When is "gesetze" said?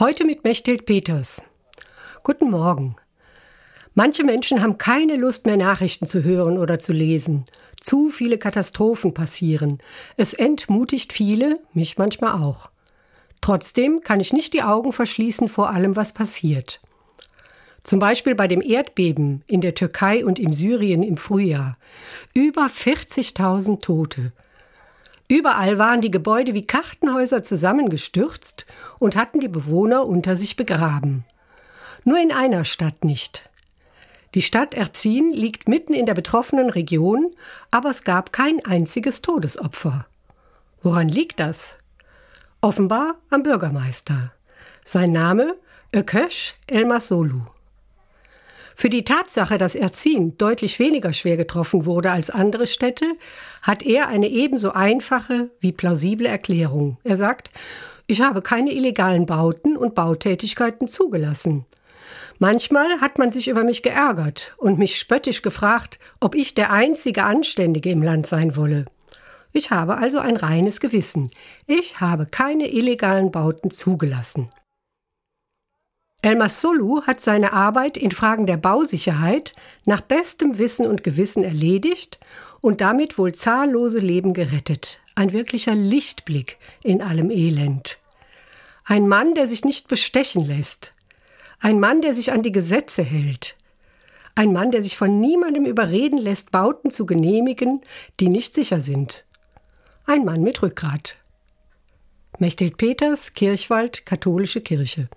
92.52-93.02